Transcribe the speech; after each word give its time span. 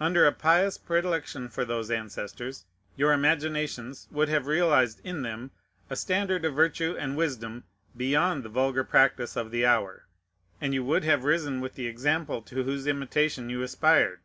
Under 0.00 0.26
a 0.26 0.32
pious 0.32 0.78
predilection 0.78 1.50
for 1.50 1.62
those 1.62 1.90
ancestors, 1.90 2.64
your 2.96 3.12
imaginations 3.12 4.08
would 4.10 4.30
have 4.30 4.46
realized 4.46 4.98
in 5.04 5.20
them 5.20 5.50
a 5.90 5.94
standard 5.94 6.46
of 6.46 6.54
virtue 6.54 6.96
and 6.98 7.18
wisdom 7.18 7.64
beyond 7.94 8.44
the 8.44 8.48
vulgar 8.48 8.82
practice 8.82 9.36
of 9.36 9.50
the 9.50 9.66
hour; 9.66 10.06
and 10.58 10.72
you 10.72 10.82
would 10.82 11.04
have 11.04 11.24
risen 11.24 11.60
with 11.60 11.74
the 11.74 11.86
example 11.86 12.40
to 12.40 12.62
whose 12.64 12.86
imitation 12.86 13.50
you 13.50 13.60
aspired. 13.60 14.20